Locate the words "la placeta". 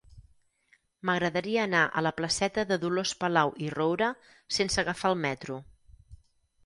2.07-2.65